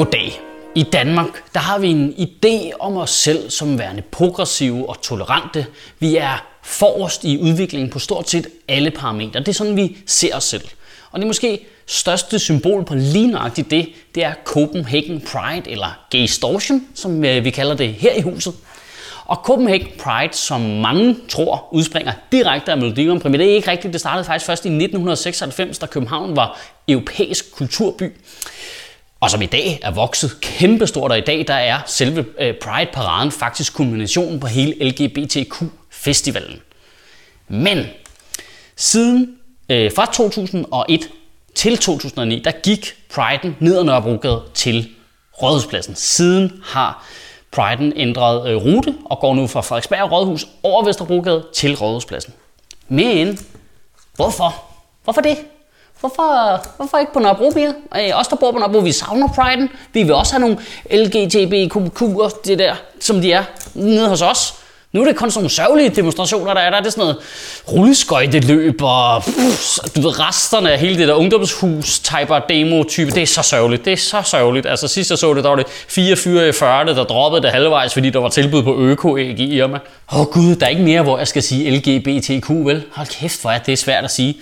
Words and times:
Goddag. 0.00 0.40
I 0.74 0.82
Danmark 0.82 1.54
der 1.54 1.60
har 1.60 1.78
vi 1.78 1.88
en 1.88 2.14
idé 2.18 2.70
om 2.78 2.96
os 2.96 3.10
selv 3.10 3.50
som 3.50 3.78
værende 3.78 4.02
progressive 4.02 4.88
og 4.88 5.02
tolerante. 5.02 5.66
Vi 5.98 6.16
er 6.16 6.46
forrest 6.62 7.24
i 7.24 7.38
udviklingen 7.38 7.90
på 7.90 7.98
stort 7.98 8.30
set 8.30 8.46
alle 8.68 8.90
parametre. 8.90 9.40
Det 9.40 9.48
er 9.48 9.52
sådan, 9.52 9.76
vi 9.76 9.96
ser 10.06 10.36
os 10.36 10.44
selv. 10.44 10.64
Og 11.10 11.20
det 11.20 11.26
måske 11.26 11.66
største 11.86 12.38
symbol 12.38 12.84
på 12.84 12.94
lige 12.94 13.26
nøjagtigt 13.26 13.70
det, 13.70 13.88
det 14.14 14.24
er 14.24 14.32
Copenhagen 14.44 15.20
Pride, 15.20 15.70
eller 15.70 15.98
Gaystortion, 16.10 16.86
som 16.94 17.24
øh, 17.24 17.44
vi 17.44 17.50
kalder 17.50 17.74
det 17.74 17.94
her 17.94 18.12
i 18.12 18.20
huset. 18.20 18.54
Og 19.24 19.36
Copenhagen 19.36 19.88
Pride, 19.98 20.36
som 20.36 20.60
mange 20.60 21.16
tror 21.28 21.68
udspringer 21.72 22.12
direkte 22.32 22.72
af 22.72 22.78
Melodi 22.78 23.04
Grand 23.04 23.20
Prix, 23.20 23.30
men 23.30 23.40
det 23.40 23.50
er 23.50 23.54
ikke 23.54 23.70
rigtigt. 23.70 23.92
Det 23.92 24.00
startede 24.00 24.24
faktisk 24.24 24.46
først 24.46 24.64
i 24.64 24.68
1996, 24.68 25.78
da 25.78 25.86
København 25.86 26.36
var 26.36 26.60
europæisk 26.88 27.52
kulturby 27.52 28.12
og 29.20 29.30
som 29.30 29.42
i 29.42 29.46
dag 29.46 29.78
er 29.82 29.90
vokset 29.90 30.40
kæmpestort, 30.40 31.10
og 31.10 31.18
i 31.18 31.20
dag 31.20 31.44
der 31.48 31.54
er 31.54 31.80
selve 31.86 32.26
øh, 32.40 32.54
Pride-paraden 32.54 33.30
faktisk 33.30 33.74
kulminationen 33.74 34.40
på 34.40 34.46
hele 34.46 34.88
LGBTQ-festivalen. 34.88 36.60
Men 37.48 37.86
siden 38.76 39.36
øh, 39.68 39.92
fra 39.96 40.06
2001 40.06 41.08
til 41.54 41.78
2009, 41.78 42.42
der 42.44 42.50
gik 42.62 42.94
Pride'en 43.12 43.48
ned 43.58 43.78
ad 43.78 43.84
Nørrebrogade 43.84 44.42
til 44.54 44.88
Rådhuspladsen. 45.42 45.94
Siden 45.94 46.62
har 46.64 47.06
Pride'en 47.56 47.92
ændret 47.96 48.50
øh, 48.50 48.56
rute 48.56 48.94
og 49.04 49.18
går 49.18 49.34
nu 49.34 49.46
fra 49.46 49.60
Frederiksberg 49.60 50.12
Rådhus 50.12 50.46
over 50.62 50.84
Vesterbrogade 50.84 51.46
til 51.54 51.76
Rådhuspladsen. 51.76 52.34
Men 52.88 53.38
hvorfor? 54.16 54.64
Hvorfor 55.04 55.20
det? 55.20 55.38
Hvorfor, 56.00 56.60
hvorfor 56.76 56.98
ikke 56.98 57.12
på 57.12 57.18
Nørrebro 57.18 57.52
mere? 57.54 57.74
Øh, 57.96 58.20
os, 58.20 58.28
der 58.28 58.36
bor 58.36 58.52
på 58.52 58.58
Nørrebro, 58.58 58.78
vi 58.78 58.92
savner 58.92 59.28
priden. 59.28 59.68
Vi 59.92 60.02
vil 60.02 60.14
også 60.14 60.32
have 60.32 60.40
nogle 60.40 60.58
LGTBQ'er, 60.90 62.40
det 62.44 62.58
der, 62.58 62.74
som 63.00 63.20
de 63.20 63.32
er 63.32 63.44
nede 63.74 64.08
hos 64.08 64.22
os. 64.22 64.54
Nu 64.92 65.00
er 65.00 65.04
det 65.04 65.16
kun 65.16 65.30
sådan 65.30 65.40
nogle 65.40 65.50
sørgelige 65.50 65.88
demonstrationer, 65.88 66.54
der 66.54 66.60
er 66.60 66.70
der. 66.70 66.80
Det 66.80 66.92
sådan 66.92 67.02
noget 67.02 67.16
rulleskøjteløb 67.72 68.82
og 68.82 69.22
pff, 69.22 69.78
du 69.96 70.00
ved, 70.00 70.20
resterne 70.20 70.72
af 70.72 70.78
hele 70.78 70.98
det 70.98 71.08
der 71.08 71.14
ungdomshus 71.14 71.98
type 71.98 72.34
demo 72.48 72.84
type. 72.84 73.10
Det 73.10 73.22
er 73.22 73.26
så 73.26 73.42
sørgeligt. 73.42 73.84
Det 73.84 73.92
er 73.92 73.96
så 73.96 74.22
sørgeligt. 74.24 74.66
Altså 74.66 74.88
sidst 74.88 75.10
jeg 75.10 75.18
så 75.18 75.34
det, 75.34 75.44
der 75.44 75.50
var 75.50 75.56
det 75.56 75.66
fire 75.88 76.16
fyre 76.16 76.48
i 76.48 76.52
40, 76.52 76.86
der 76.86 77.04
droppede 77.04 77.42
det 77.42 77.50
halvvejs, 77.50 77.92
fordi 77.92 78.10
der 78.10 78.18
var 78.18 78.28
tilbud 78.28 78.62
på 78.62 78.78
øko-æg 78.78 79.40
i 79.40 79.56
Irma. 79.56 79.78
Åh 80.12 80.20
oh, 80.20 80.26
gud, 80.26 80.56
der 80.56 80.66
er 80.66 80.70
ikke 80.70 80.82
mere, 80.82 81.02
hvor 81.02 81.18
jeg 81.18 81.28
skal 81.28 81.42
sige 81.42 81.70
LGBTQ, 81.70 82.50
vel? 82.50 82.84
Hold 82.92 83.06
kæft, 83.06 83.42
hvor 83.42 83.50
er 83.50 83.58
det 83.58 83.78
svært 83.78 84.04
at 84.04 84.10
sige. 84.10 84.36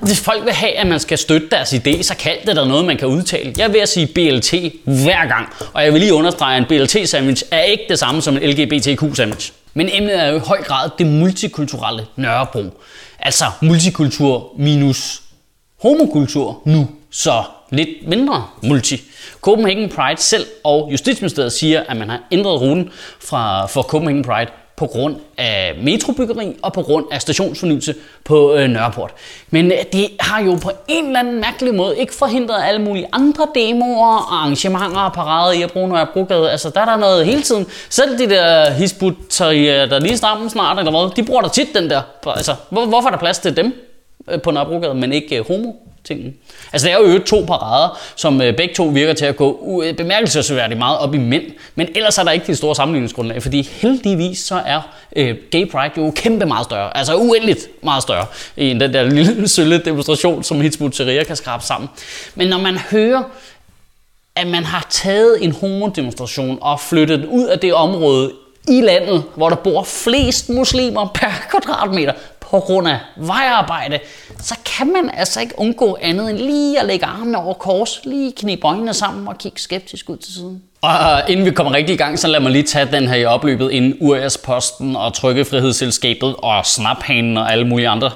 Hvis 0.00 0.20
folk 0.20 0.44
vil 0.44 0.52
have, 0.52 0.72
at 0.72 0.86
man 0.86 1.00
skal 1.00 1.18
støtte 1.18 1.48
deres 1.50 1.72
idé, 1.72 2.02
så 2.02 2.14
kald 2.18 2.38
det 2.46 2.56
der 2.56 2.64
noget, 2.64 2.84
man 2.84 2.96
kan 2.96 3.08
udtale. 3.08 3.54
Jeg 3.58 3.72
vil 3.72 3.78
at 3.78 3.88
sige 3.88 4.06
BLT 4.06 4.54
hver 4.84 5.26
gang, 5.26 5.48
og 5.72 5.84
jeg 5.84 5.92
vil 5.92 6.00
lige 6.00 6.14
understrege, 6.14 6.56
at 6.56 6.62
en 6.62 6.68
BLT-sandwich 6.68 7.42
er 7.50 7.60
ikke 7.62 7.84
det 7.88 7.98
samme 7.98 8.22
som 8.22 8.36
en 8.36 8.42
LGBTQ-sandwich. 8.42 9.52
Men 9.74 9.88
emnet 9.92 10.20
er 10.20 10.26
jo 10.26 10.36
i 10.36 10.40
høj 10.40 10.62
grad 10.62 10.90
det 10.98 11.06
multikulturelle 11.06 12.06
Nørrebro. 12.16 12.64
Altså 13.18 13.44
multikultur 13.60 14.52
minus 14.58 15.22
homokultur 15.82 16.62
nu, 16.64 16.88
så 17.10 17.42
lidt 17.70 17.88
mindre 18.06 18.46
multi. 18.62 19.00
Copenhagen 19.40 19.88
Pride 19.88 20.20
selv 20.20 20.46
og 20.64 20.88
Justitsministeriet 20.92 21.52
siger, 21.52 21.82
at 21.88 21.96
man 21.96 22.08
har 22.10 22.20
ændret 22.32 22.60
ruten 22.60 22.90
fra, 23.20 23.66
for 23.66 23.82
Copenhagen 23.82 24.24
Pride 24.24 24.50
på 24.82 24.86
grund 24.86 25.16
af 25.38 25.74
metrobyggeri 25.82 26.56
og 26.62 26.72
på 26.72 26.82
grund 26.82 27.06
af 27.12 27.20
stationsfornyelse 27.20 27.94
på 28.24 28.54
øh, 28.54 28.68
Nørreport. 28.68 29.10
Men 29.50 29.72
øh, 29.72 29.78
det 29.92 30.08
har 30.20 30.42
jo 30.42 30.58
på 30.62 30.70
en 30.88 31.06
eller 31.06 31.20
anden 31.20 31.40
mærkelig 31.40 31.74
måde 31.74 31.98
ikke 31.98 32.14
forhindret 32.14 32.64
alle 32.64 32.82
mulige 32.82 33.06
andre 33.12 33.46
demoer 33.54 34.06
og 34.06 34.34
arrangementer 34.34 35.00
og 35.00 35.12
parader 35.12 35.52
i 35.52 35.62
at 35.62 35.72
bruge 35.72 35.88
Nørrebrogade. 35.88 36.50
Altså 36.50 36.70
der 36.70 36.80
er 36.80 36.84
der 36.84 36.96
noget 36.96 37.26
hele 37.26 37.42
tiden. 37.42 37.66
Selv 37.90 38.18
de 38.18 38.30
der 38.30 38.70
hisbutterier, 38.70 39.86
der 39.86 40.00
lige 40.00 40.16
stammer 40.16 40.48
snart 40.48 40.78
eller 40.78 40.90
hvad, 40.90 41.16
de 41.16 41.22
bruger 41.22 41.40
der 41.40 41.48
tit 41.48 41.68
den 41.74 41.90
der. 41.90 42.02
Altså 42.26 42.54
hvor, 42.70 42.86
hvorfor 42.86 43.08
er 43.08 43.12
der 43.12 43.18
plads 43.18 43.38
til 43.38 43.56
dem 43.56 43.74
øh, 44.30 44.42
på 44.42 44.50
Nørrebrogade, 44.50 44.94
men 44.94 45.12
ikke 45.12 45.36
øh, 45.36 45.46
homo? 45.46 45.72
Tingen. 46.04 46.34
Altså 46.72 46.88
der 46.88 46.96
er 46.96 47.00
jo 47.00 47.18
to 47.18 47.44
parader, 47.46 47.98
som 48.16 48.42
øh, 48.42 48.56
begge 48.56 48.74
to 48.74 48.84
virker 48.84 49.12
til 49.12 49.24
at 49.24 49.36
gå 49.36 49.82
øh, 49.84 49.96
bemærkelsesværdigt 49.96 50.78
meget 50.78 50.98
op 50.98 51.14
i 51.14 51.18
mænd, 51.18 51.44
men 51.74 51.88
ellers 51.94 52.18
er 52.18 52.24
der 52.24 52.30
ikke 52.30 52.46
det 52.46 52.58
store 52.58 52.74
sammenligningsgrundlag, 52.74 53.42
fordi 53.42 53.62
heldigvis 53.62 54.38
så 54.38 54.62
er 54.66 54.80
øh, 55.16 55.36
gay 55.50 55.70
pride 55.70 55.92
jo 55.96 56.12
kæmpe 56.16 56.46
meget 56.46 56.64
større, 56.64 56.96
altså 56.96 57.16
uendeligt 57.16 57.68
meget 57.82 58.02
større, 58.02 58.26
end 58.56 58.80
den 58.80 58.94
der 58.94 59.02
lille 59.02 59.48
sølle 59.56 59.78
demonstration, 59.78 60.42
som 60.42 60.60
Hizb 60.60 60.82
kan 61.26 61.36
skrabe 61.36 61.64
sammen. 61.64 61.90
Men 62.34 62.48
når 62.48 62.58
man 62.58 62.78
hører 62.78 63.22
at 64.36 64.46
man 64.46 64.64
har 64.64 64.86
taget 64.90 65.44
en 65.44 65.52
homodemonstration 65.52 66.58
og 66.60 66.80
flyttet 66.80 67.18
den 67.18 67.28
ud 67.28 67.46
af 67.46 67.58
det 67.58 67.74
område 67.74 68.32
i 68.68 68.80
landet, 68.80 69.24
hvor 69.36 69.48
der 69.48 69.56
bor 69.56 69.82
flest 69.82 70.48
muslimer 70.48 71.10
per 71.14 71.30
kvadratmeter, 71.50 72.12
på 72.52 72.60
grund 72.60 72.88
af 72.88 72.98
vejarbejde, 73.16 73.98
så 74.38 74.54
kan 74.76 74.86
man 74.86 75.10
altså 75.14 75.40
ikke 75.40 75.54
undgå 75.56 75.98
andet 76.00 76.30
end 76.30 76.38
lige 76.38 76.80
at 76.80 76.86
lægge 76.86 77.06
armene 77.06 77.38
over 77.38 77.54
kors, 77.54 78.00
lige 78.04 78.32
knibe 78.32 78.66
øjnene 78.66 78.94
sammen 78.94 79.28
og 79.28 79.38
kigge 79.38 79.60
skeptisk 79.60 80.10
ud 80.10 80.16
til 80.16 80.34
siden. 80.34 80.62
Og 80.82 80.90
øh, 80.90 81.30
inden 81.30 81.46
vi 81.46 81.50
kommer 81.50 81.72
rigtig 81.72 81.94
i 81.94 81.96
gang, 81.96 82.18
så 82.18 82.28
lad 82.28 82.40
mig 82.40 82.52
lige 82.52 82.62
tage 82.62 82.88
den 82.92 83.08
her 83.08 83.14
i 83.14 83.24
opløbet 83.24 83.70
inden 83.70 83.96
URS-posten 84.00 84.96
og 84.96 85.14
Trykkefrihedsselskabet 85.14 86.34
og 86.38 86.66
Snaphanen 86.66 87.36
og 87.36 87.52
alle 87.52 87.66
mulige 87.66 87.88
andre 87.88 88.10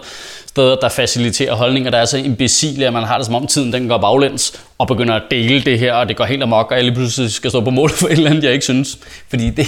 steder, 0.46 0.76
der 0.76 0.88
faciliterer 0.88 1.54
holdninger, 1.54 1.90
der 1.90 1.98
er 1.98 2.04
så 2.04 2.18
imbecile, 2.18 2.86
at 2.86 2.92
man 2.92 3.04
har 3.04 3.16
det 3.16 3.26
som 3.26 3.34
om 3.34 3.46
tiden 3.46 3.72
den 3.72 3.88
går 3.88 3.98
baglæns 3.98 4.60
og 4.78 4.86
begynder 4.86 5.14
at 5.14 5.22
dele 5.30 5.64
det 5.64 5.78
her, 5.78 5.94
og 5.94 6.08
det 6.08 6.16
går 6.16 6.24
helt 6.24 6.42
amok, 6.42 6.70
og 6.70 6.76
jeg 6.76 6.84
lige 6.84 6.94
pludselig 6.94 7.32
skal 7.32 7.50
stå 7.50 7.60
på 7.60 7.70
mål 7.70 7.90
for 7.90 8.06
et 8.06 8.12
eller 8.12 8.30
andet, 8.30 8.44
jeg 8.44 8.52
ikke 8.52 8.64
synes. 8.64 8.98
Fordi 9.28 9.50
det, 9.50 9.66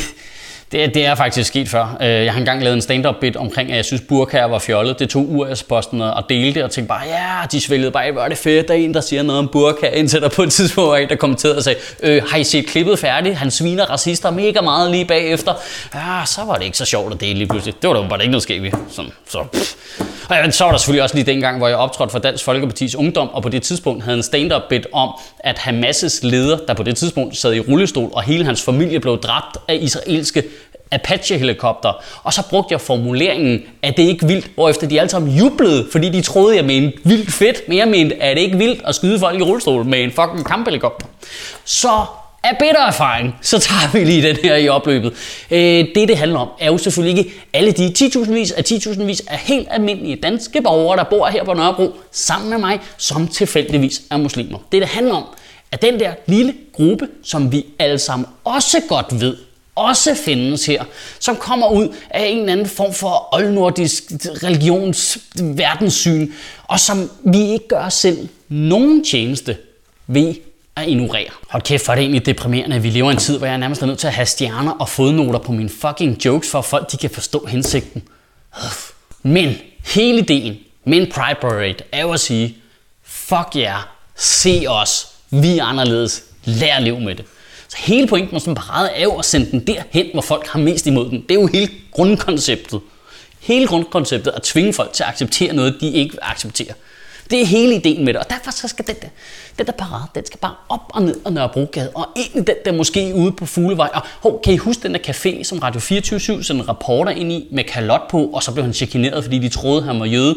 det, 0.73 0.95
det 0.95 1.07
er 1.07 1.15
faktisk 1.15 1.49
sket 1.49 1.69
før. 1.69 1.97
Øh, 2.01 2.09
jeg 2.09 2.33
har 2.33 2.39
engang 2.39 2.63
lavet 2.63 2.75
en 2.75 2.83
stand-up 2.83 3.15
bit 3.21 3.37
omkring, 3.37 3.71
at 3.71 3.77
jeg 3.77 3.85
synes, 3.85 4.03
burkaer 4.09 4.45
var 4.45 4.59
fjollet. 4.59 4.99
Det 4.99 5.09
tog 5.09 5.27
URS-posten 5.31 6.01
og 6.01 6.25
delte 6.29 6.65
og 6.65 6.71
tænkte 6.71 6.89
bare, 6.89 7.03
ja, 7.07 7.47
de 7.53 7.61
svælgede 7.61 7.91
bare, 7.91 8.13
hvor 8.13 8.23
er 8.23 8.29
det 8.29 8.39
fedt, 8.39 8.69
der 8.69 8.75
er 8.75 8.79
en, 8.79 8.95
der 8.95 9.01
siger 9.01 9.23
noget 9.23 9.39
om 9.39 9.49
burkaer, 9.49 9.91
indtil 9.91 10.21
der 10.21 10.29
på 10.29 10.43
et 10.43 10.53
tidspunkt 10.53 10.91
var 10.91 10.97
en, 10.97 11.09
der 11.09 11.17
kommenterede 11.17 11.57
og 11.57 11.63
sagde, 11.63 11.79
øh, 12.03 12.23
har 12.31 12.39
I 12.39 12.45
set 12.45 12.67
klippet 12.67 12.99
færdigt? 12.99 13.37
Han 13.37 13.51
sviner 13.51 13.85
racister 13.85 14.31
mega 14.31 14.61
meget 14.61 14.91
lige 14.91 15.05
bagefter. 15.05 15.55
Ja, 15.95 16.23
så 16.27 16.45
var 16.45 16.55
det 16.55 16.65
ikke 16.65 16.79
så 16.79 16.85
sjovt 16.85 17.15
at 17.15 17.21
dele 17.21 17.35
lige 17.35 17.49
pludselig. 17.49 17.75
Det 17.83 17.89
var 17.91 18.03
da 18.03 18.09
bare 18.09 18.23
ikke 18.23 18.31
noget 18.31 18.43
skævt. 18.43 18.75
Sådan, 18.91 19.13
så, 19.29 19.45
pff. 19.53 19.75
Og 20.29 20.37
ja, 20.37 20.51
så 20.51 20.65
var 20.65 20.71
der 20.71 20.79
selvfølgelig 20.79 21.03
også 21.03 21.15
lige 21.15 21.27
dengang, 21.27 21.59
hvor 21.59 21.69
jeg 21.69 21.77
optrådte 21.77 22.13
for 22.13 22.19
Dansk 22.19 22.45
Folkepartis 22.45 22.95
Ungdom, 22.95 23.29
og 23.29 23.43
på 23.43 23.49
det 23.49 23.63
tidspunkt 23.63 24.05
havde 24.05 24.17
en 24.17 24.23
stand-up 24.23 24.63
bit 24.69 24.87
om, 24.93 25.11
at 25.39 25.59
Hamas' 25.59 26.19
leder, 26.23 26.59
der 26.69 26.75
på 26.75 26.83
det 26.83 26.97
tidspunkt 26.97 27.37
sad 27.37 27.55
i 27.55 27.61
rullestol, 27.61 28.11
og 28.13 28.23
hele 28.23 28.45
hans 28.45 28.63
familie 28.63 29.01
blev 29.01 29.21
dræbt 29.21 29.57
af 29.69 29.79
israelske 29.81 30.43
Apache-helikopter. 30.91 31.93
Og 32.23 32.33
så 32.33 32.43
brugte 32.51 32.73
jeg 32.73 32.81
formuleringen, 32.81 33.63
at 33.83 33.97
det 33.97 34.03
ikke 34.03 34.27
vildt, 34.27 34.51
hvorefter 34.55 34.87
de 34.89 35.01
alle 35.01 35.11
sammen 35.11 35.37
jublede, 35.37 35.87
fordi 35.93 36.09
de 36.09 36.23
troede, 36.23 36.57
jeg 36.57 36.65
mente 36.65 36.99
vildt 37.05 37.33
fedt, 37.33 37.69
men 37.69 37.79
jeg 37.79 37.89
mente, 37.89 38.23
at 38.23 38.37
det 38.37 38.43
ikke 38.43 38.59
vildt 38.59 38.83
at 38.85 38.95
skyde 38.95 39.19
folk 39.19 39.41
i 39.41 39.43
rullestol 39.43 39.85
med 39.85 40.03
en 40.03 40.11
fucking 40.11 40.47
kamphelikopter. 40.47 41.07
Så 41.65 42.05
af 42.49 42.59
bitter 42.59 42.87
erfaring, 42.87 43.35
så 43.43 43.59
tager 43.59 43.93
vi 43.93 44.05
lige 44.05 44.29
den 44.29 44.37
her 44.37 44.57
i 44.57 44.69
opløbet. 44.69 45.13
Øh, 45.51 45.59
det, 45.95 46.09
det 46.09 46.19
handler 46.19 46.39
om, 46.39 46.49
er 46.61 46.67
jo 46.67 46.79
selvfølgelig 46.79 47.19
ikke 47.19 47.33
alle 47.53 47.73
de 47.73 47.95
10.000 47.99 48.33
vis 48.33 48.53
af 48.53 48.63
10.000 48.63 49.03
vis 49.03 49.23
af 49.27 49.39
helt 49.39 49.69
almindelige 49.71 50.17
danske 50.17 50.63
borgere, 50.63 50.97
der 50.97 51.05
bor 51.05 51.27
her 51.27 51.45
på 51.45 51.55
Nørrebro, 51.55 51.93
sammen 52.13 52.51
med 52.51 52.59
mig, 52.59 52.81
som 52.97 53.29
tilfældigvis 53.29 54.03
er 54.11 54.17
muslimer. 54.17 54.59
Det, 54.73 54.83
det 54.83 54.89
handler 54.89 55.15
om, 55.15 55.25
er 55.73 55.77
den 55.77 56.01
der 56.01 56.13
lille 56.27 56.55
gruppe, 56.73 57.09
som 57.25 57.53
vi 57.53 57.67
alle 57.79 57.99
sammen 57.99 58.27
også 58.45 58.81
godt 58.89 59.21
ved, 59.21 59.37
også 59.75 60.15
findes 60.15 60.67
her, 60.67 60.85
som 61.19 61.37
kommer 61.37 61.71
ud 61.73 61.95
af 62.11 62.27
en 62.27 62.39
eller 62.39 62.53
anden 62.53 62.67
form 62.67 62.95
for 62.95 63.29
oldnordisk 63.33 64.03
religionsverdenssyn, 64.43 66.33
og 66.69 66.81
som 66.81 67.11
vi 67.25 67.51
ikke 67.53 67.69
gør 67.69 67.85
os 67.85 67.95
selv 67.95 68.29
nogen 68.49 69.05
tjeneste 69.05 69.57
ved 70.07 70.35
at 70.83 70.89
ignorere. 70.89 71.29
Hold 71.49 71.63
kæft, 71.63 71.85
for 71.85 71.93
det 71.93 72.01
er 72.01 72.03
egentlig 72.03 72.27
deprimerende, 72.27 72.77
at 72.77 72.83
vi 72.83 72.91
lever 72.91 73.11
i 73.11 73.13
en 73.13 73.19
tid, 73.19 73.39
hvor 73.39 73.47
jeg 73.47 73.55
er 73.55 73.59
nærmest 73.59 73.83
er 73.83 73.87
nødt 73.87 73.99
til 73.99 74.07
at 74.07 74.13
have 74.13 74.27
stjerner 74.27 74.73
og 74.73 74.89
fodnoter 74.89 75.39
på 75.39 75.53
mine 75.53 75.69
fucking 75.69 76.25
jokes, 76.25 76.51
for 76.51 76.59
at 76.59 76.65
folk 76.65 76.93
de 76.93 76.97
kan 76.97 77.11
forstå 77.11 77.47
hensigten. 77.47 78.03
Men 79.23 79.57
hele 79.87 80.19
ideen 80.19 80.57
med 80.85 80.99
en 80.99 81.13
Pride 81.13 81.39
Parade 81.41 81.77
er 81.93 82.01
jo 82.03 82.11
at 82.11 82.21
sige, 82.21 82.57
fuck 83.05 83.49
jer, 83.55 83.63
yeah, 83.63 83.83
se 84.17 84.65
os, 84.69 85.07
vi 85.31 85.59
er 85.59 85.65
anderledes, 85.65 86.25
lær 86.45 86.77
at 86.77 86.83
leve 86.83 87.01
med 87.01 87.15
det. 87.15 87.25
Så 87.69 87.77
hele 87.81 88.07
pointen 88.07 88.29
med 88.33 88.41
sådan 88.41 88.51
en 88.51 88.57
parade 88.57 88.91
er 88.91 89.03
jo 89.03 89.13
at 89.13 89.25
sende 89.25 89.51
den 89.51 89.67
derhen, 89.67 90.07
hvor 90.13 90.23
folk 90.23 90.47
har 90.47 90.59
mest 90.59 90.87
imod 90.87 91.11
den. 91.11 91.23
Det 91.23 91.31
er 91.31 91.41
jo 91.41 91.47
hele 91.47 91.69
grundkonceptet. 91.91 92.81
Hele 93.41 93.67
grundkonceptet 93.67 94.31
er 94.31 94.37
at 94.37 94.43
tvinge 94.43 94.73
folk 94.73 94.93
til 94.93 95.03
at 95.03 95.09
acceptere 95.09 95.53
noget, 95.53 95.77
de 95.81 95.91
ikke 95.91 96.13
vil 96.13 96.21
acceptere. 96.23 96.75
Det 97.31 97.43
er 97.43 97.47
hele 97.47 97.75
ideen 97.75 98.05
med 98.05 98.13
det, 98.13 98.23
og 98.23 98.31
derfor 98.31 98.51
så 98.51 98.69
skal 98.69 98.87
den 98.87 98.97
der, 99.03 99.09
den 99.59 99.67
der 99.67 99.73
parade, 99.73 100.07
den 100.15 100.27
skal 100.27 100.39
bare 100.39 100.55
op 100.69 100.81
og 100.89 101.03
ned 101.03 101.17
og 101.25 101.33
Nørrebrogade, 101.33 101.91
og 101.95 102.07
egentlig 102.17 102.47
den 102.47 102.57
der 102.65 102.73
måske 102.73 103.13
ude 103.15 103.33
på 103.33 103.47
Fuglevej. 103.47 103.91
Og 103.95 104.03
hov, 104.23 104.43
kan 104.43 104.55
I 104.55 104.57
huske 104.57 104.83
den 104.83 104.95
der 104.95 105.01
café, 105.01 105.45
som 105.45 105.59
Radio 105.59 105.81
24 105.81 106.45
sådan 106.45 106.63
en 106.63 106.69
reporter 106.69 107.13
ind 107.13 107.33
i 107.33 107.49
med 107.53 107.65
kalot 107.65 108.11
på, 108.11 108.27
og 108.27 108.43
så 108.43 108.53
blev 108.53 108.65
han 108.65 108.75
chikaneret, 108.75 109.25
fordi 109.25 109.39
de 109.39 109.49
troede, 109.49 109.83
han 109.83 110.01
var 110.01 110.07
jøde? 110.07 110.37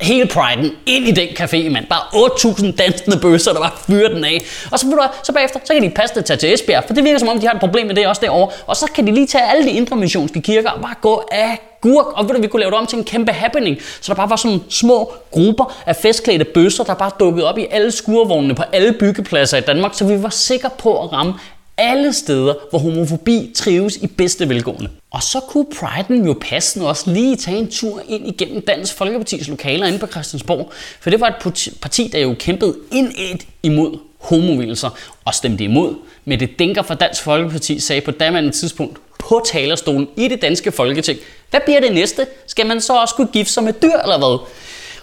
hele 0.00 0.26
priden 0.26 0.72
ind 0.86 1.08
i 1.08 1.10
den 1.10 1.28
café, 1.28 1.70
mand. 1.70 1.86
Bare 1.86 2.00
8.000 2.00 2.76
dansende 2.76 3.18
bøsser, 3.18 3.52
der 3.52 3.60
bare 3.60 3.70
fyrer 3.86 4.08
den 4.08 4.24
af. 4.24 4.42
Og 4.70 4.78
så, 4.78 4.86
du, 4.86 4.98
så 5.22 5.32
bagefter, 5.32 5.60
så 5.64 5.72
kan 5.72 5.82
de 5.82 5.90
passe 5.90 6.14
det 6.14 6.24
tage 6.24 6.36
til 6.36 6.54
Esbjerg, 6.54 6.84
for 6.86 6.94
det 6.94 7.04
virker 7.04 7.18
som 7.18 7.28
om, 7.28 7.40
de 7.40 7.46
har 7.46 7.54
et 7.54 7.60
problem 7.60 7.86
med 7.86 7.94
det 7.94 8.06
også 8.06 8.20
derovre. 8.20 8.52
Og 8.66 8.76
så 8.76 8.86
kan 8.94 9.06
de 9.06 9.14
lige 9.14 9.26
tage 9.26 9.50
alle 9.50 9.64
de 9.64 9.70
indre 9.70 9.96
missionske 9.96 10.42
kirker 10.42 10.70
og 10.70 10.80
bare 10.80 10.94
gå 11.00 11.28
af 11.32 11.69
agurk, 11.84 12.06
Og 12.06 12.28
ved 12.28 12.34
du, 12.34 12.40
vi 12.40 12.46
kunne 12.46 12.60
lave 12.60 12.70
det 12.70 12.78
om 12.78 12.86
til 12.86 12.98
en 12.98 13.04
kæmpe 13.04 13.32
happening. 13.32 13.76
Så 14.00 14.12
der 14.12 14.16
bare 14.16 14.30
var 14.30 14.36
sådan 14.36 14.60
små 14.68 15.12
grupper 15.30 15.82
af 15.86 15.96
festklædte 15.96 16.44
bøsser, 16.44 16.84
der 16.84 16.94
bare 16.94 17.10
dukkede 17.20 17.48
op 17.48 17.58
i 17.58 17.66
alle 17.70 17.90
skurvognene 17.90 18.54
på 18.54 18.62
alle 18.72 18.92
byggepladser 18.92 19.58
i 19.58 19.60
Danmark, 19.60 19.94
så 19.94 20.04
vi 20.04 20.22
var 20.22 20.28
sikre 20.28 20.70
på 20.78 21.02
at 21.02 21.12
ramme 21.12 21.34
alle 21.76 22.12
steder, 22.12 22.54
hvor 22.70 22.78
homofobi 22.78 23.52
trives 23.56 23.96
i 23.96 24.06
bedste 24.06 24.48
velgående. 24.48 24.88
Og 25.10 25.22
så 25.22 25.40
kunne 25.40 25.66
Pride'en 25.74 26.26
jo 26.26 26.36
passende 26.40 26.88
også 26.88 27.10
lige 27.10 27.36
tage 27.36 27.58
en 27.58 27.70
tur 27.70 28.02
ind 28.08 28.28
igennem 28.28 28.62
Dansk 28.62 28.94
Folkepartis 28.94 29.48
lokaler 29.48 29.86
inde 29.86 29.98
på 29.98 30.06
Christiansborg, 30.06 30.72
for 31.00 31.10
det 31.10 31.20
var 31.20 31.26
et 31.26 31.74
parti, 31.80 32.10
der 32.12 32.18
jo 32.18 32.34
kæmpede 32.38 32.76
indet 32.92 33.46
imod 33.62 33.98
homovilser 34.18 34.90
og 35.24 35.34
stemte 35.34 35.64
imod. 35.64 35.94
Men 36.24 36.40
det 36.40 36.58
dænker 36.58 36.82
fra 36.82 36.94
Dansk 36.94 37.22
Folkeparti 37.22 37.80
sagde 37.80 38.00
på 38.00 38.10
daværende 38.10 38.50
tidspunkt 38.50 38.98
på 39.30 39.42
talerstolen 39.46 40.08
i 40.16 40.28
det 40.28 40.42
danske 40.42 40.72
folketing, 40.72 41.18
hvad 41.50 41.60
bliver 41.64 41.80
det 41.80 41.92
næste? 41.92 42.26
Skal 42.46 42.66
man 42.66 42.80
så 42.80 42.92
også 43.00 43.14
kunne 43.14 43.26
gifte 43.32 43.52
sig 43.52 43.64
med 43.64 43.72
dyr 43.72 43.98
eller 44.02 44.18
hvad? 44.18 44.38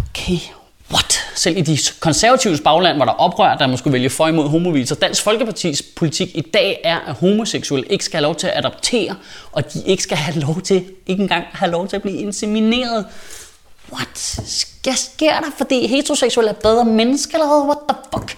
Okay, 0.10 0.40
What? 0.92 1.20
Selv 1.36 1.58
i 1.58 1.62
de 1.62 1.78
konservatives 2.00 2.62
bagland 2.62 2.98
var 2.98 3.06
der 3.06 3.12
oprør, 3.12 3.56
der 3.56 3.68
man 3.68 3.78
skulle 3.78 3.94
vælge 3.94 4.10
for 4.10 4.28
imod 4.28 4.50
homovilser. 4.50 4.96
Dansk 4.96 5.24
Folkepartis 5.24 5.82
politik 5.96 6.36
i 6.36 6.42
dag 6.42 6.82
er, 6.84 7.00
at 7.00 7.16
homoseksuelle 7.16 7.88
ikke 7.88 8.06
skal 8.06 8.18
have 8.18 8.24
lov 8.24 8.36
til 8.36 8.48
at 8.48 8.58
adoptere, 8.58 9.16
og 9.52 9.74
de 9.74 9.84
ikke 9.86 10.04
skal 10.04 10.18
have 10.18 10.40
lov 10.40 10.62
til, 10.62 10.86
ikke 11.08 11.22
engang 11.22 11.46
have 11.52 11.72
lov 11.72 11.88
til 11.88 11.96
at 11.96 12.02
blive 12.02 12.18
insemineret. 12.18 13.06
What? 13.94 14.40
Hvad 14.84 14.94
sker 14.94 15.40
der, 15.40 15.52
fordi 15.58 15.88
heteroseksuelle 15.88 16.50
er 16.50 16.56
bedre 16.56 16.86
mennesker, 16.86 17.34
eller 17.34 17.48
hvad? 17.48 17.66
What 17.66 17.78
the 17.90 17.98
fuck? 18.14 18.38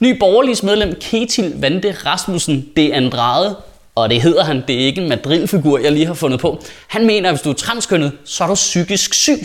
Ny 0.00 0.18
borgerligs 0.18 0.62
medlem 0.62 0.94
Ketil 1.00 1.60
Vande 1.60 1.96
Rasmussen 2.06 2.68
de 2.76 2.94
Andrade, 2.94 3.56
og 4.02 4.10
det 4.10 4.22
hedder 4.22 4.44
han, 4.44 4.62
det 4.68 4.82
er 4.82 4.86
ikke 4.86 5.02
en 5.02 5.08
madrilfigur, 5.08 5.78
jeg 5.78 5.92
lige 5.92 6.06
har 6.06 6.14
fundet 6.14 6.40
på. 6.40 6.62
Han 6.86 7.06
mener, 7.06 7.28
at 7.28 7.34
hvis 7.34 7.42
du 7.42 7.50
er 7.50 7.54
transkønnet, 7.54 8.12
så 8.24 8.44
er 8.44 8.48
du 8.48 8.54
psykisk 8.54 9.14
syg. 9.14 9.38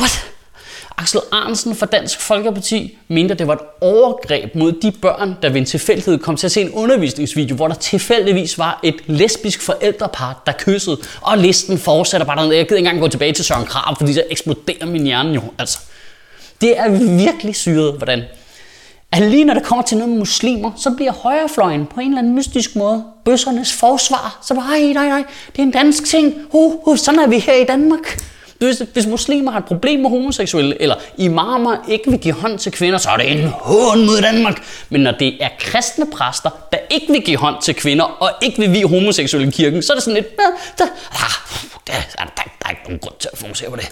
What? 0.00 0.26
Axel 0.98 1.20
Arnsen 1.32 1.76
fra 1.76 1.86
Dansk 1.86 2.20
Folkeparti 2.20 2.98
mente, 3.08 3.32
at 3.32 3.38
det 3.38 3.46
var 3.46 3.54
et 3.54 3.60
overgreb 3.80 4.54
mod 4.54 4.72
de 4.72 4.92
børn, 4.92 5.36
der 5.42 5.48
ved 5.48 5.60
en 5.60 5.64
tilfældighed 5.64 6.18
kom 6.18 6.36
til 6.36 6.46
at 6.46 6.52
se 6.52 6.60
en 6.60 6.70
undervisningsvideo, 6.70 7.56
hvor 7.56 7.68
der 7.68 7.74
tilfældigvis 7.74 8.58
var 8.58 8.80
et 8.82 8.94
lesbisk 9.06 9.62
forældrepar, 9.62 10.42
der 10.46 10.52
kyssede. 10.58 10.98
Og 11.20 11.38
listen 11.38 11.78
fortsætter 11.78 12.26
bare 12.26 12.36
dernede. 12.36 12.56
Jeg 12.56 12.64
gider 12.64 12.76
ikke 12.76 12.88
engang 12.88 13.00
gå 13.00 13.08
tilbage 13.08 13.32
til 13.32 13.44
Søren 13.44 13.66
Krab, 13.66 13.96
fordi 13.98 14.12
så 14.12 14.22
eksploderer 14.30 14.86
min 14.86 15.02
hjerne 15.02 15.34
jo. 15.34 15.42
Altså, 15.58 15.78
det 16.60 16.78
er 16.78 16.88
virkelig 17.16 17.56
syret, 17.56 17.94
hvordan 17.96 18.22
at 19.12 19.22
lige 19.22 19.44
når 19.44 19.54
det 19.54 19.62
kommer 19.62 19.82
til 19.82 19.96
noget 19.96 20.10
med 20.10 20.18
muslimer, 20.18 20.70
så 20.76 20.90
bliver 20.90 21.12
højrefløjen 21.12 21.86
på 21.86 22.00
en 22.00 22.06
eller 22.06 22.18
anden 22.18 22.34
mystisk 22.34 22.76
måde 22.76 23.04
bøssernes 23.24 23.72
forsvar. 23.72 24.38
Så 24.42 24.54
bare, 24.54 24.80
nej, 24.80 24.92
nej, 24.92 25.08
nej, 25.08 25.24
det 25.52 25.58
er 25.58 25.62
en 25.62 25.70
dansk 25.70 26.04
ting. 26.04 26.34
Uh, 26.52 26.88
uh, 26.88 26.96
sådan 26.96 27.20
er 27.20 27.26
vi 27.26 27.38
her 27.38 27.54
i 27.54 27.64
Danmark. 27.64 28.18
Hvis, 28.58 28.82
hvis 28.92 29.06
muslimer 29.06 29.50
har 29.50 29.58
et 29.58 29.64
problem 29.64 30.00
med 30.00 30.10
homoseksuelle, 30.10 30.82
eller 30.82 30.94
imamer 31.16 31.76
ikke 31.88 32.10
vil 32.10 32.20
give 32.20 32.34
hånd 32.34 32.58
til 32.58 32.72
kvinder, 32.72 32.98
så 32.98 33.10
er 33.10 33.16
det 33.16 33.32
en 33.32 33.48
hån 33.48 34.06
mod 34.06 34.20
Danmark. 34.22 34.62
Men 34.90 35.00
når 35.00 35.12
det 35.12 35.42
er 35.44 35.48
kristne 35.58 36.06
præster, 36.12 36.50
der 36.72 36.78
ikke 36.90 37.06
vil 37.12 37.22
give 37.22 37.36
hånd 37.36 37.62
til 37.62 37.74
kvinder, 37.74 38.04
og 38.04 38.30
ikke 38.42 38.58
vil 38.58 38.72
vi 38.72 38.82
homoseksuelle 38.82 39.48
i 39.48 39.50
kirken, 39.50 39.82
så 39.82 39.92
er 39.92 39.94
det 39.94 40.04
sådan 40.04 40.14
lidt, 40.14 40.26
ah, 40.26 40.52
der, 40.78 40.84
der, 40.84 41.22
der, 41.86 41.92
der, 42.18 42.24
der, 42.24 42.42
der 42.62 42.66
er 42.66 42.70
ikke 42.70 42.82
nogen 42.84 42.98
grund 42.98 43.14
til 43.18 43.28
at 43.32 43.38
fokusere 43.38 43.70
på 43.70 43.76
det. 43.76 43.88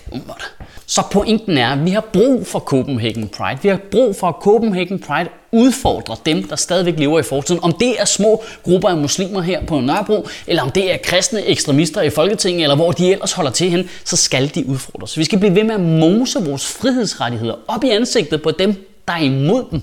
Så 0.87 1.03
pointen 1.13 1.59
er, 1.59 1.73
at 1.73 1.85
vi 1.85 1.91
har 1.91 2.01
brug 2.01 2.47
for 2.47 2.59
Copenhagen 2.59 3.29
Pride. 3.29 3.59
Vi 3.63 3.69
har 3.69 3.81
brug 3.91 4.17
for, 4.17 4.29
at 4.29 4.35
Copenhagen 4.41 4.99
Pride 4.99 5.29
udfordrer 5.55 6.15
dem, 6.27 6.49
der 6.49 6.56
stadigvæk 6.56 6.99
lever 6.99 7.19
i 7.19 7.23
fortiden. 7.23 7.65
Om 7.65 7.73
det 7.73 8.01
er 8.01 8.05
små 8.05 8.43
grupper 8.62 8.89
af 8.89 8.97
muslimer 8.97 9.41
her 9.41 9.67
på 9.67 9.81
Nørrebro, 9.81 10.29
eller 10.47 10.62
om 10.62 10.71
det 10.71 10.93
er 10.93 10.97
kristne 10.97 11.47
ekstremister 11.47 12.03
i 12.03 12.11
Folketinget, 12.11 12.62
eller 12.62 12.77
hvor 12.77 12.93
de 12.93 13.12
ellers 13.12 13.33
holder 13.33 13.51
til 13.51 13.71
hen, 13.71 13.91
så 14.05 14.17
skal 14.17 14.55
de 14.55 14.67
udfordres. 14.69 15.19
Vi 15.19 15.25
skal 15.25 15.39
blive 15.39 15.55
ved 15.55 15.65
med 15.65 15.75
at 15.75 15.81
mose 15.81 16.39
vores 16.39 16.67
frihedsrettigheder 16.67 17.55
op 17.69 17.85
i 17.85 17.91
ansigtet 17.91 18.43
på 18.43 18.51
dem, 18.51 18.89
der 19.09 19.15
er 19.15 19.23
imod 19.23 19.65
dem. 19.71 19.81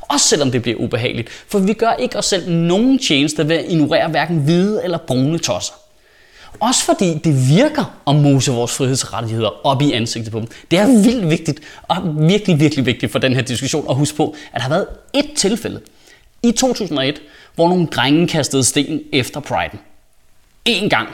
Også 0.00 0.28
selvom 0.28 0.50
det 0.50 0.62
bliver 0.62 0.78
ubehageligt, 0.78 1.28
for 1.48 1.58
vi 1.58 1.72
gør 1.72 1.92
ikke 1.92 2.18
os 2.18 2.26
selv 2.26 2.50
nogen 2.50 2.98
tjeneste 2.98 3.48
ved 3.48 3.56
at 3.56 3.64
ignorere 3.68 4.08
hverken 4.08 4.38
hvide 4.38 4.80
eller 4.84 4.98
brune 4.98 5.38
tosser. 5.38 5.81
Også 6.60 6.84
fordi 6.84 7.18
det 7.24 7.48
virker 7.48 7.84
at 8.06 8.16
mose 8.16 8.52
vores 8.52 8.72
frihedsrettigheder 8.72 9.66
op 9.66 9.82
i 9.82 9.92
ansigtet 9.92 10.32
på 10.32 10.40
dem. 10.40 10.48
Det 10.70 10.78
er 10.78 10.86
vildt 10.86 11.30
vigtigt, 11.30 11.60
og 11.88 11.96
virkelig, 12.28 12.60
virkelig 12.60 12.86
vigtigt 12.86 13.12
for 13.12 13.18
den 13.18 13.34
her 13.34 13.42
diskussion 13.42 13.86
at 13.90 13.96
huske 13.96 14.16
på, 14.16 14.34
at 14.52 14.54
der 14.54 14.60
har 14.60 14.68
været 14.68 14.86
et 15.12 15.30
tilfælde 15.36 15.80
i 16.42 16.52
2001, 16.52 17.20
hvor 17.54 17.68
nogle 17.68 17.86
drenge 17.86 18.28
kastede 18.28 18.64
sten 18.64 19.00
efter 19.12 19.40
Priden. 19.40 19.78
En 20.64 20.90
gang 20.90 21.08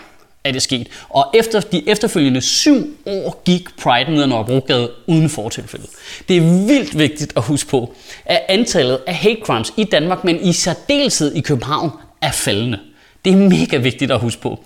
er 0.45 0.53
det 0.53 0.63
sket, 0.63 0.89
og 1.09 1.27
efter 1.35 1.61
de 1.61 1.89
efterfølgende 1.89 2.41
syv 2.41 2.97
år 3.07 3.43
gik 3.45 3.77
Pride 3.77 4.11
ned 4.11 4.23
ad 4.23 4.27
Nørrebrogade 4.27 4.91
uden 5.07 5.29
fortilfælde. 5.29 5.87
Det 6.29 6.37
er 6.37 6.41
vildt 6.41 6.99
vigtigt 6.99 7.33
at 7.37 7.43
huske 7.43 7.71
på, 7.71 7.95
at 8.25 8.41
antallet 8.49 8.99
af 9.07 9.15
hate 9.15 9.41
crimes 9.43 9.73
i 9.77 9.85
Danmark, 9.85 10.25
men 10.25 10.41
i 10.41 10.53
særdeleshed 10.53 11.35
i 11.35 11.41
København, 11.41 11.91
er 12.23 12.33
faldende. 12.33 12.79
Det 13.25 13.33
er 13.33 13.37
mega 13.37 13.77
vigtigt 13.77 14.11
at 14.11 14.21
huske 14.21 14.43
på. 14.43 14.65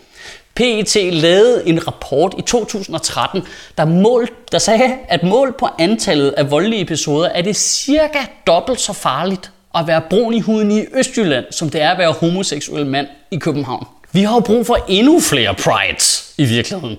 PET 0.55 0.97
lavede 1.13 1.69
en 1.69 1.87
rapport 1.87 2.35
i 2.39 2.43
2013, 2.43 3.43
der, 3.79 3.85
mål, 3.85 4.29
der 4.53 4.59
sagde, 4.59 4.95
at 5.09 5.23
mål 5.23 5.55
på 5.59 5.69
antallet 5.79 6.31
af 6.31 6.51
voldelige 6.51 6.83
episoder 6.83 7.29
er 7.29 7.43
det 7.43 7.57
cirka 7.57 8.19
dobbelt 8.47 8.81
så 8.81 8.93
farligt 8.93 9.51
at 9.75 9.87
være 9.87 10.03
brun 10.11 10.35
i 10.35 10.41
huden 10.41 10.71
i 10.71 10.85
Østjylland, 10.95 11.45
som 11.51 11.71
det 11.71 11.83
er 11.83 11.91
at 11.91 11.99
være 11.99 12.13
homoseksuel 12.13 12.87
mand 12.87 13.07
i 13.31 13.37
København. 13.37 13.87
Vi 14.13 14.23
har 14.23 14.35
jo 14.35 14.41
brug 14.41 14.67
for 14.67 14.79
endnu 14.89 15.21
flere 15.21 15.55
prides 15.55 16.35
i 16.39 16.45
virkeligheden. 16.45 16.97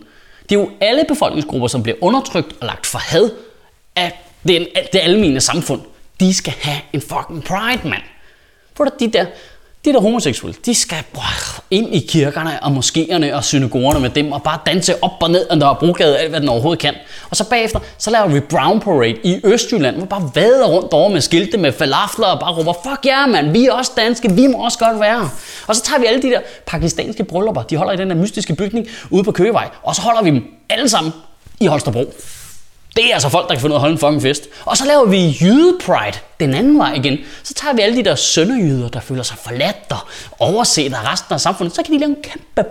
Det 0.49 0.55
er 0.55 0.59
jo 0.59 0.69
alle 0.81 1.05
befolkningsgrupper, 1.07 1.67
som 1.67 1.83
bliver 1.83 1.97
undertrykt 2.01 2.53
og 2.61 2.67
lagt 2.67 2.85
for 2.85 2.99
had 2.99 3.29
af 3.95 4.23
det, 4.47 4.67
det 4.93 4.99
almindelige 4.99 5.41
samfund. 5.41 5.81
De 6.19 6.33
skal 6.33 6.53
have 6.61 6.77
en 6.93 7.01
fucking 7.01 7.43
pride, 7.43 7.87
mand. 7.89 8.01
For 8.77 8.85
de 8.85 9.11
der 9.11 9.25
de 9.85 9.93
der 9.93 10.01
homoseksuelle, 10.01 10.59
de 10.65 10.75
skal 10.75 11.03
ind 11.71 11.95
i 11.95 11.99
kirkerne 11.99 12.63
og 12.63 12.71
moskéerne 12.77 13.35
og 13.35 13.43
synagogerne 13.43 13.99
med 13.99 14.09
dem 14.09 14.31
og 14.31 14.43
bare 14.43 14.59
danse 14.65 15.03
op 15.03 15.11
og 15.21 15.31
ned 15.31 15.49
og 15.49 15.61
der 15.61 15.73
brugade 15.73 16.17
alt, 16.17 16.29
hvad 16.29 16.41
den 16.41 16.49
overhovedet 16.49 16.81
kan. 16.81 16.93
Og 17.29 17.35
så 17.35 17.49
bagefter, 17.49 17.79
så 17.97 18.11
laver 18.11 18.27
vi 18.27 18.39
Brown 18.39 18.79
Parade 18.79 19.17
i 19.23 19.39
Østjylland, 19.43 19.95
hvor 19.95 20.05
bare 20.05 20.31
vader 20.35 20.67
rundt 20.67 20.93
over 20.93 21.09
med 21.09 21.21
skilte 21.21 21.57
med 21.57 21.71
falafler 21.71 22.27
og 22.27 22.39
bare 22.39 22.53
råber, 22.53 22.73
fuck 22.73 23.05
ja 23.05 23.19
yeah, 23.19 23.29
mand, 23.29 23.51
vi 23.51 23.65
er 23.65 23.71
også 23.71 23.91
danske, 23.97 24.31
vi 24.31 24.47
må 24.47 24.57
også 24.57 24.79
godt 24.79 24.99
være. 24.99 25.29
Og 25.67 25.75
så 25.75 25.83
tager 25.83 25.99
vi 25.99 26.05
alle 26.05 26.21
de 26.21 26.27
der 26.27 26.39
pakistanske 26.65 27.23
bryllupper, 27.23 27.61
de 27.61 27.77
holder 27.77 27.93
i 27.93 27.97
den 27.97 28.09
der 28.09 28.15
mystiske 28.15 28.55
bygning 28.55 28.87
ude 29.09 29.23
på 29.23 29.31
Køgevej, 29.31 29.69
og 29.83 29.95
så 29.95 30.01
holder 30.01 30.23
vi 30.23 30.29
dem 30.29 30.43
alle 30.69 30.89
sammen 30.89 31.13
i 31.59 31.65
Holstebro. 31.65 32.13
Det 32.95 33.09
er 33.09 33.13
altså 33.13 33.29
folk, 33.29 33.47
der 33.47 33.53
kan 33.55 33.61
finde 33.61 33.73
ud 33.73 33.75
af 33.75 33.77
at 33.77 33.81
holde 33.81 33.93
en 33.93 33.99
fucking 33.99 34.21
fest. 34.21 34.43
Og 34.65 34.77
så 34.77 34.85
laver 34.85 35.05
vi 35.05 35.37
jyde-pride 35.41 36.17
den 36.39 36.53
anden 36.53 36.77
vej 36.77 36.93
igen. 36.93 37.17
Så 37.43 37.53
tager 37.53 37.73
vi 37.73 37.81
alle 37.81 37.97
de 37.97 38.03
der 38.03 38.15
sønderjyder, 38.15 38.89
der 38.89 38.99
føler 38.99 39.23
sig 39.23 39.37
forladt 39.37 39.77
og 39.89 39.97
overset 40.39 40.93
af 40.93 41.11
resten 41.11 41.33
af 41.33 41.41
samfundet. 41.41 41.75
Så 41.75 41.83
kan 41.83 41.93
de 41.93 41.99
lave 41.99 42.09
en 42.09 42.17
kæmpe 42.23 42.63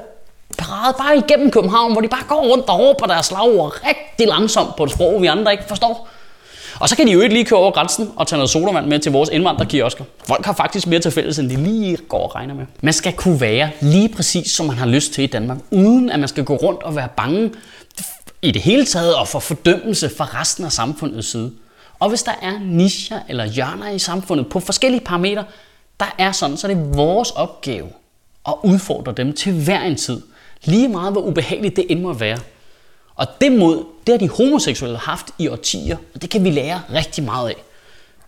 parade 0.58 0.94
bare 0.98 1.16
igennem 1.16 1.50
København, 1.50 1.92
hvor 1.92 2.00
de 2.00 2.08
bare 2.08 2.24
går 2.28 2.42
rundt 2.48 2.68
og 2.68 2.78
råber 2.78 3.06
deres 3.06 3.26
slagord 3.26 3.72
rigtig 3.86 4.28
langsomt 4.28 4.76
på 4.76 4.84
et 4.84 4.90
sprog, 4.90 5.22
vi 5.22 5.26
andre 5.26 5.52
ikke 5.52 5.64
forstår. 5.68 6.08
Og 6.80 6.88
så 6.88 6.96
kan 6.96 7.06
de 7.06 7.12
jo 7.12 7.20
ikke 7.20 7.34
lige 7.34 7.44
køre 7.44 7.58
over 7.58 7.70
grænsen 7.70 8.10
og 8.16 8.26
tage 8.26 8.36
noget 8.36 8.50
sodavand 8.50 8.86
med 8.86 8.98
til 8.98 9.12
vores 9.12 9.30
indvandrerkiosker. 9.32 10.04
Folk 10.28 10.46
har 10.46 10.52
faktisk 10.52 10.86
mere 10.86 11.00
til 11.00 11.10
fælles, 11.10 11.38
end 11.38 11.50
de 11.50 11.56
lige 11.56 11.96
går 11.96 12.22
og 12.22 12.34
regner 12.34 12.54
med. 12.54 12.64
Man 12.80 12.92
skal 12.92 13.12
kunne 13.12 13.40
være 13.40 13.70
lige 13.80 14.08
præcis, 14.08 14.50
som 14.50 14.66
man 14.66 14.76
har 14.76 14.86
lyst 14.86 15.12
til 15.12 15.24
i 15.24 15.26
Danmark, 15.26 15.58
uden 15.70 16.10
at 16.10 16.20
man 16.20 16.28
skal 16.28 16.44
gå 16.44 16.54
rundt 16.56 16.82
og 16.82 16.96
være 16.96 17.08
bange 17.16 17.50
i 18.42 18.50
det 18.50 18.62
hele 18.62 18.84
taget 18.84 19.14
og 19.14 19.28
for 19.28 19.38
fordømmelse 19.38 20.10
fra 20.16 20.40
resten 20.40 20.64
af 20.64 20.72
samfundets 20.72 21.28
side. 21.28 21.52
Og 21.98 22.08
hvis 22.08 22.22
der 22.22 22.34
er 22.42 22.58
nischer 22.58 23.20
eller 23.28 23.44
hjørner 23.44 23.90
i 23.90 23.98
samfundet 23.98 24.48
på 24.48 24.60
forskellige 24.60 25.00
parametre, 25.00 25.44
der 26.00 26.14
er 26.18 26.32
sådan, 26.32 26.56
så 26.56 26.66
er 26.66 26.74
det 26.74 26.96
vores 26.96 27.30
opgave 27.30 27.88
at 28.48 28.54
udfordre 28.62 29.12
dem 29.12 29.32
til 29.32 29.64
hver 29.64 29.80
en 29.80 29.96
tid. 29.96 30.22
Lige 30.64 30.88
meget 30.88 31.12
hvor 31.12 31.20
ubehageligt 31.20 31.76
det 31.76 31.86
end 31.88 32.00
må 32.00 32.12
være. 32.12 32.38
Og 33.14 33.26
det 33.40 33.52
mod, 33.52 33.84
det 34.06 34.12
har 34.12 34.18
de 34.18 34.28
homoseksuelle 34.28 34.98
haft 34.98 35.26
i 35.38 35.48
årtier, 35.48 35.96
og 36.14 36.22
det 36.22 36.30
kan 36.30 36.44
vi 36.44 36.50
lære 36.50 36.82
rigtig 36.92 37.24
meget 37.24 37.48
af. 37.48 37.56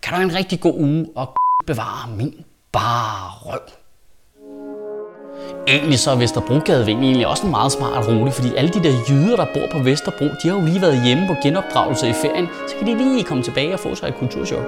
Kan 0.01 0.13
du 0.13 0.15
have 0.15 0.29
en 0.29 0.35
rigtig 0.35 0.59
god 0.59 0.73
uge 0.73 1.09
og 1.15 1.35
bevare 1.67 2.09
min 2.09 2.45
bare 2.71 3.31
røv. 3.31 3.59
Egentlig 5.67 5.99
så 5.99 6.11
er 6.11 6.15
Vesterbrogade 6.15 6.87
egentlig 6.87 7.27
også 7.27 7.43
en 7.45 7.51
meget 7.51 7.71
smart 7.71 8.07
rute, 8.07 8.31
fordi 8.31 8.55
alle 8.55 8.69
de 8.69 8.83
der 8.83 8.91
jyder, 9.09 9.35
der 9.35 9.45
bor 9.53 9.67
på 9.71 9.79
Vesterbro, 9.79 10.25
de 10.25 10.47
har 10.49 10.55
jo 10.55 10.65
lige 10.65 10.81
været 10.81 11.01
hjemme 11.05 11.27
på 11.27 11.35
genopdragelse 11.43 12.09
i 12.09 12.13
ferien, 12.13 12.47
så 12.67 12.75
kan 12.79 12.87
de 12.87 12.97
lige 12.97 13.23
komme 13.23 13.43
tilbage 13.43 13.73
og 13.73 13.79
få 13.79 13.95
sig 13.95 14.07
et 14.07 14.15
kulturschok. 14.15 14.65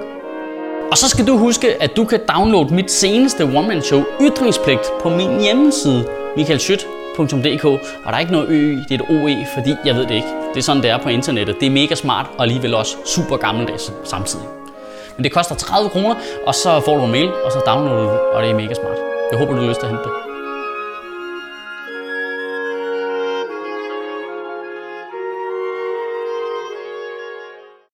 Og 0.90 0.98
så 0.98 1.08
skal 1.08 1.26
du 1.26 1.36
huske, 1.36 1.82
at 1.82 1.96
du 1.96 2.04
kan 2.04 2.20
downloade 2.34 2.74
mit 2.74 2.90
seneste 2.90 3.42
one-man-show 3.42 4.02
Ytringspligt 4.20 4.92
på 5.02 5.08
min 5.08 5.40
hjemmeside, 5.40 6.08
michaelschødt.dk. 6.36 7.64
Og 7.64 7.80
der 8.06 8.12
er 8.12 8.18
ikke 8.18 8.32
noget 8.32 8.48
ø 8.48 8.72
i, 8.72 8.84
det 8.88 9.00
er 9.00 9.04
et 9.04 9.10
OE, 9.10 9.46
fordi 9.54 9.74
jeg 9.84 9.94
ved 9.94 10.02
det 10.02 10.14
ikke. 10.14 10.28
Det 10.54 10.58
er 10.58 10.62
sådan, 10.62 10.82
det 10.82 10.90
er 10.90 10.98
på 10.98 11.08
internettet. 11.08 11.56
Det 11.60 11.66
er 11.66 11.70
mega 11.70 11.94
smart, 11.94 12.26
og 12.36 12.42
alligevel 12.42 12.74
også 12.74 12.96
super 13.06 13.36
gammeldags 13.36 13.92
samtidig. 14.04 14.46
Men 15.16 15.24
det 15.24 15.32
koster 15.32 15.54
30 15.54 15.90
kroner, 15.90 16.14
og 16.46 16.54
så 16.54 16.80
får 16.80 16.96
du 16.96 17.04
en 17.04 17.10
mail, 17.10 17.28
og 17.44 17.52
så 17.52 17.58
downloader 17.66 18.02
du 18.02 18.12
det, 18.12 18.20
og 18.20 18.42
det 18.42 18.50
er 18.50 18.54
mega 18.54 18.74
smart. 18.74 18.96
Jeg 19.30 19.38
håber, 19.38 19.52
du 19.54 19.60
har 19.60 19.68
lyst 19.68 19.80
til 19.80 19.86
at 19.86 19.92
hente 19.92 20.04
det. 20.04 20.27